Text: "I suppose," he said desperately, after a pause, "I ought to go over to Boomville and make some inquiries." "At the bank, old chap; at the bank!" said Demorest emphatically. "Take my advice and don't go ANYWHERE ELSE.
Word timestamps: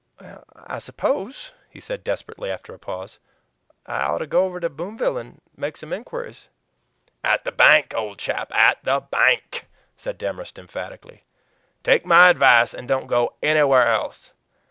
"I 0.55 0.79
suppose," 0.79 1.51
he 1.69 1.79
said 1.79 2.03
desperately, 2.03 2.49
after 2.49 2.73
a 2.73 2.79
pause, 2.79 3.19
"I 3.85 4.01
ought 4.01 4.17
to 4.17 4.25
go 4.25 4.45
over 4.45 4.59
to 4.59 4.67
Boomville 4.67 5.19
and 5.19 5.41
make 5.55 5.77
some 5.77 5.93
inquiries." 5.93 6.47
"At 7.23 7.43
the 7.43 7.51
bank, 7.51 7.93
old 7.95 8.17
chap; 8.17 8.51
at 8.51 8.83
the 8.83 9.01
bank!" 9.01 9.67
said 9.95 10.17
Demorest 10.17 10.57
emphatically. 10.57 11.23
"Take 11.83 12.03
my 12.03 12.29
advice 12.29 12.73
and 12.73 12.87
don't 12.87 13.05
go 13.05 13.35
ANYWHERE 13.43 13.87
ELSE. 13.91 14.33